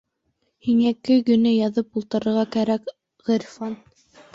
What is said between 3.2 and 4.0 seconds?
Ғирфан!